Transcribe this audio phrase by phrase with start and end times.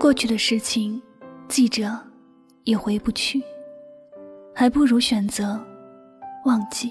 [0.00, 1.00] 过去的事情，
[1.46, 1.94] 记着
[2.64, 3.42] 也回不去，
[4.54, 5.62] 还不如选择
[6.46, 6.90] 忘记。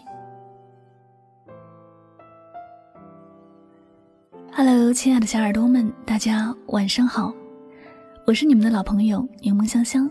[4.54, 7.34] Hello，亲爱的小耳朵们，大家晚上好，
[8.28, 10.08] 我是你们的老朋友柠檬香香，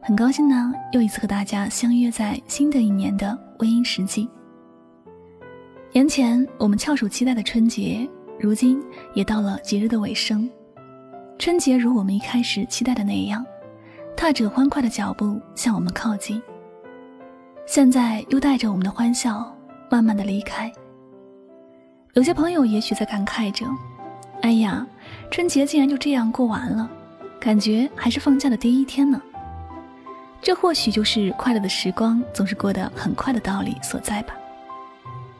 [0.00, 4.28] 很高兴呢，又一次和大家相约在新的一年的微音时记。
[5.92, 8.08] 年前我们翘首期待的春节，
[8.38, 8.80] 如今
[9.12, 10.48] 也到了节日的尾声。
[11.38, 13.46] 春节如我们一开始期待的那样，
[14.16, 16.42] 踏着欢快的脚步向我们靠近。
[17.64, 19.56] 现在又带着我们的欢笑，
[19.88, 20.70] 慢慢的离开。
[22.14, 23.64] 有些朋友也许在感慨着
[24.42, 24.84] ：“哎呀，
[25.30, 26.90] 春节竟然就这样过完了，
[27.38, 29.22] 感觉还是放假的第一天呢。”
[30.42, 34.34] 这或许就是快乐的时光总是过得很快的道理所在吧。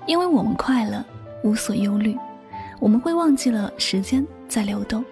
[0.07, 1.05] 因为我们快乐，
[1.43, 2.17] 无所忧虑，
[2.79, 5.05] 我们会忘记了时间在流动。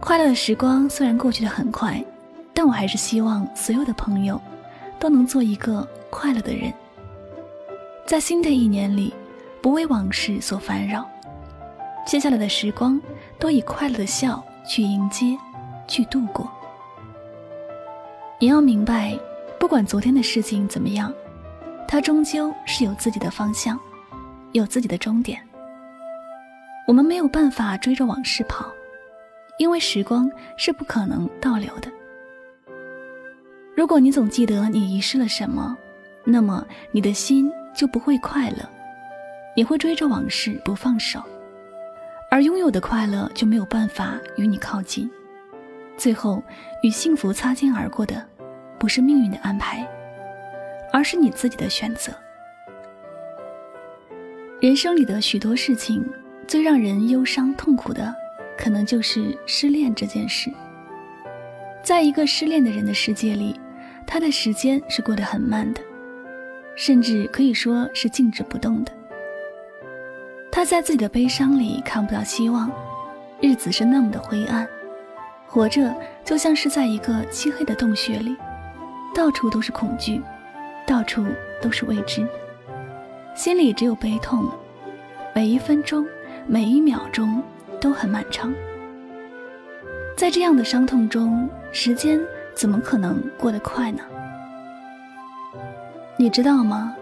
[0.00, 2.02] 快乐的时光虽然过去的很快，
[2.54, 4.40] 但我还是希望所有的朋友
[4.98, 6.72] 都能做一个快乐的人，
[8.06, 9.14] 在新的一年里，
[9.62, 11.06] 不为往事所烦扰，
[12.06, 13.00] 接下来的时光
[13.38, 15.36] 都以快乐的笑去迎接，
[15.86, 16.50] 去度过。
[18.38, 19.16] 你要明白，
[19.58, 21.12] 不管昨天的事情怎么样。
[21.86, 23.78] 它终究是有自己的方向，
[24.52, 25.40] 有自己的终点。
[26.86, 28.64] 我们没有办法追着往事跑，
[29.60, 31.92] 因为时光是不可能倒流的。
[33.76, 35.76] 如果你总记得你遗失了什么，
[36.24, 38.66] 那么你的心就不会快乐，
[39.54, 41.22] 你会追着往事不放手，
[42.30, 45.10] 而拥有的快乐就没有办法与你靠近。
[45.94, 46.42] 最后，
[46.82, 48.26] 与幸福擦肩而过的，
[48.78, 49.86] 不是命运的安排。
[50.90, 52.12] 而是你自己的选择。
[54.58, 56.02] 人生里的许多事情，
[56.48, 58.12] 最让人忧伤痛苦的，
[58.60, 60.52] 可能就是失恋这件事。
[61.82, 63.58] 在一个失恋的人的世界里，
[64.06, 65.80] 他的时间是过得很慢的，
[66.76, 68.92] 甚至可以说是静止不动的。
[70.52, 72.70] 他在自己的悲伤里看不到希望，
[73.40, 74.68] 日子是那么的灰暗，
[75.46, 78.36] 活着就像是在一个漆黑的洞穴里，
[79.14, 80.20] 到处都是恐惧。
[80.86, 81.24] 到处
[81.62, 82.26] 都是未知，
[83.36, 84.50] 心里只有悲痛，
[85.32, 86.04] 每一分钟、
[86.48, 87.40] 每一秒钟
[87.80, 88.52] 都很漫长。
[90.16, 92.20] 在这样的伤痛中，时间
[92.54, 94.02] 怎么可能过得快呢？
[96.16, 96.94] 你知道吗？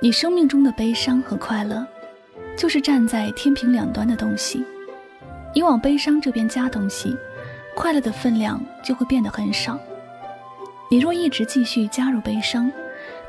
[0.00, 1.86] 你生命中的悲伤和快乐，
[2.56, 4.64] 就是站在天平两端的东西。
[5.54, 7.16] 你往悲伤这边加东西，
[7.76, 9.78] 快乐的分量就会变得很少。
[10.90, 12.70] 你若一直继续加入悲伤，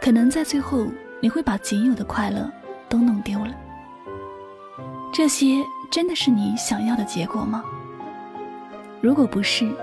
[0.02, 0.88] 可能在最后，
[1.22, 2.52] 你会把仅有的快乐
[2.90, 3.56] 都弄丢了。
[5.14, 5.64] 这些
[5.96, 7.64] 真的是你想要的结果吗？
[9.00, 9.74] 如果不是，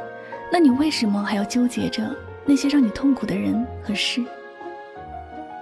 [0.52, 2.14] 那你为什么还要纠结着
[2.44, 4.22] 那些让你痛苦的人和事？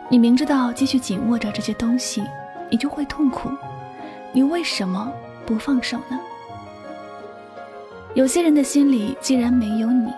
[0.08, 2.24] 你明知道继续紧握着这些东西，
[2.68, 3.48] 你就会痛苦，
[4.32, 5.12] 你为什么
[5.46, 6.18] 不放手呢？
[8.14, 10.12] 有些人的心里既然没有你，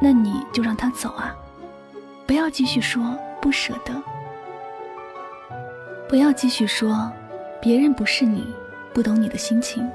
[0.00, 1.36] 那你就让他走啊，
[2.26, 3.02] 不要继续说。
[3.38, 3.92] 不舍得，
[6.08, 7.12] 不要继续说，
[7.60, 8.54] 别人不是你，
[8.92, 9.88] 不懂你的心情。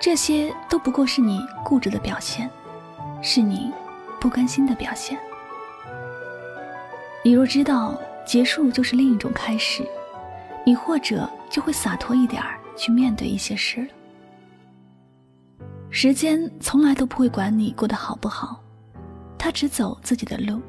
[0.00, 2.50] 这些都不过是你固执的表现，
[3.22, 3.72] 是你
[4.20, 5.18] 不甘心的表现。
[7.22, 9.86] 你若知道结束就是另一种开始，
[10.66, 13.88] 你或者就会洒脱一点儿去面对一些事了。
[15.90, 18.60] 时间从来都不会管你过得好不好，
[19.38, 20.60] 他只走自己的路。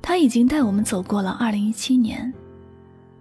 [0.00, 2.32] 他已经带我们走过了2017年，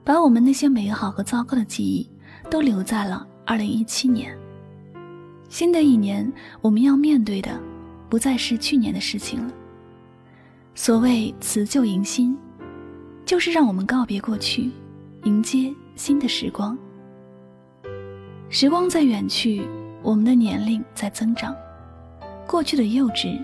[0.03, 2.09] 把我们那些美好和糟糕的记忆
[2.51, 4.37] 都留在了2017年。
[5.47, 6.29] 新的一年，
[6.59, 7.57] 我们要面对的
[8.09, 9.53] 不再是去年的事情了。
[10.75, 12.37] 所谓辞旧迎新，
[13.25, 14.69] 就是让我们告别过去，
[15.23, 16.77] 迎接新的时光。
[18.49, 19.65] 时光在远去，
[20.01, 21.55] 我们的年龄在增长，
[22.45, 23.41] 过去的幼稚，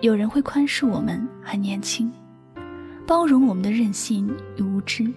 [0.00, 2.10] 有人会宽恕我们还年轻。
[3.06, 5.12] 包容我们的任性与无知，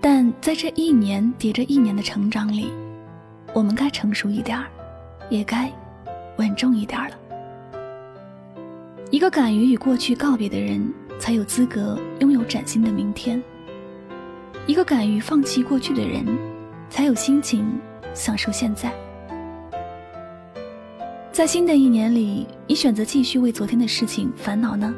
[0.00, 2.72] 但在这一年叠着一年的成长里，
[3.52, 4.66] 我们该成熟一点儿，
[5.28, 5.70] 也该
[6.38, 7.14] 稳重一点儿了。
[9.10, 13.38] 一个敢于与过去告别的人，才有资格拥有崭新的明天；
[14.66, 16.24] 一个敢于放弃过去的人，
[16.88, 17.70] 才有心情
[18.14, 18.90] 享受现在。
[21.30, 24.94] 在新的一年里，你选择继续为昨天的事情烦恼呢？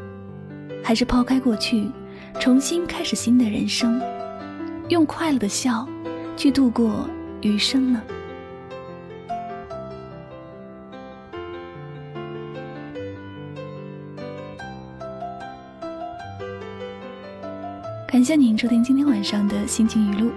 [0.85, 1.91] 还是抛开过去，
[2.39, 4.01] 重新开始新的人生，
[4.89, 5.87] 用快乐的笑
[6.37, 7.09] 去度过
[7.41, 8.03] 余生呢？
[18.07, 20.31] 感谢您收听今天晚上的心情语录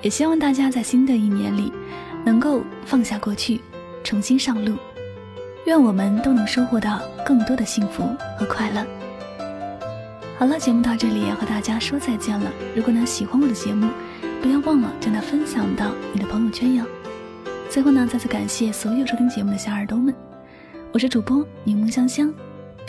[0.00, 1.70] 也希望大家在新的一年里
[2.24, 3.60] 能够放下过去
[4.02, 4.76] 重新上路。
[5.66, 8.02] 愿我们都能收获到更多的幸福
[8.38, 9.01] 和快乐。
[10.42, 12.50] 好了，节目到这里要和大家说再见了。
[12.74, 13.88] 如果呢喜欢我的节目，
[14.42, 16.84] 不要忘了将它分享到你的朋友圈哟。
[17.70, 20.12] 最后呢，再次感谢所有收听节目的小耳朵们，
[20.90, 22.34] 我是主播柠檬香香，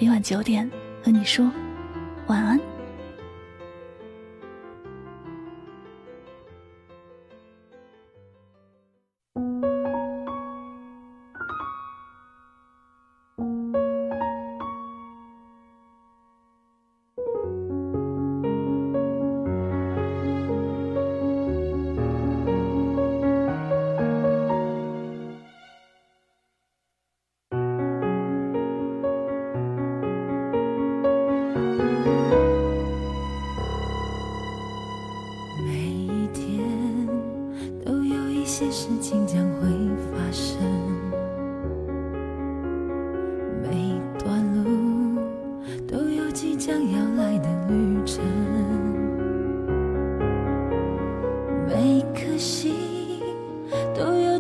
[0.01, 0.67] 每晚九点
[1.03, 1.47] 和你说
[2.25, 2.59] 晚安。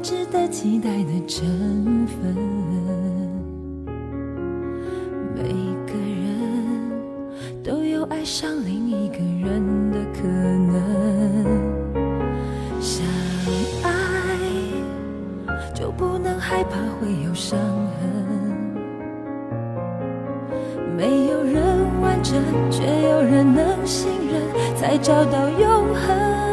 [0.03, 2.35] 值得期待的成分，
[5.33, 5.43] 每
[5.87, 6.91] 个人
[7.63, 10.75] 都有爱上另一个人的可能。
[12.81, 13.05] 相
[13.83, 13.91] 爱，
[15.73, 18.03] 就不能害怕会有伤痕，
[20.97, 21.63] 没有人
[22.01, 22.35] 完整，
[22.69, 26.52] 却有人能信任，才找到永恒。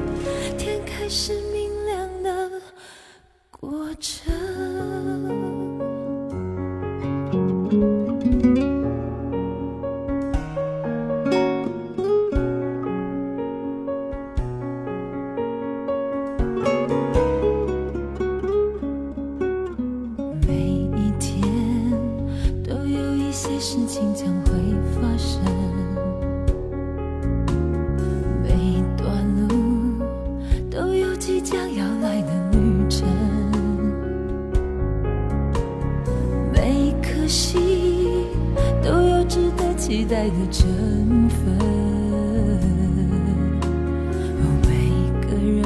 [40.11, 40.67] 待的成
[41.29, 41.39] 分，
[44.67, 44.91] 每
[45.21, 45.63] 个人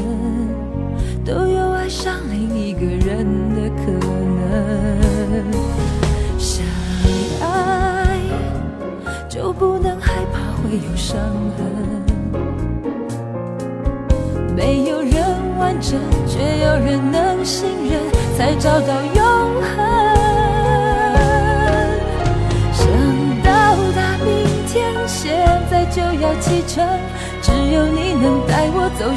[1.25, 3.25] 都有爱上另一个人
[3.55, 5.51] 的可能。
[6.37, 6.63] 相
[7.41, 8.19] 爱
[9.27, 11.17] 就不能害怕会有伤
[11.57, 11.65] 痕，
[14.55, 15.23] 没有人
[15.57, 17.99] 完整，却有人能信任，
[18.37, 19.25] 才找到永
[19.75, 20.04] 恒。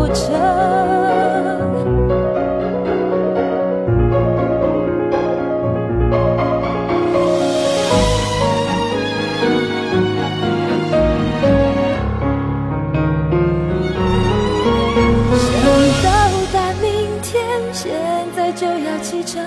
[0.00, 0.32] 过程。
[15.36, 15.52] 想
[16.02, 16.08] 到
[16.50, 17.92] 达明天，现
[18.34, 19.44] 在就要启程，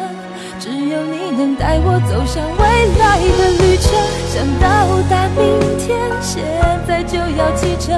[0.59, 2.61] 只有你能带我走向未
[2.99, 3.89] 来的旅程。
[4.29, 6.43] 想到达明天，现
[6.87, 7.97] 在就要启程。